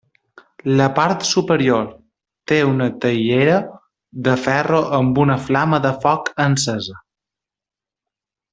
[0.77, 1.83] La part superior
[2.51, 3.59] té una teiera
[4.29, 6.97] de ferro amb una flama de foc encesa.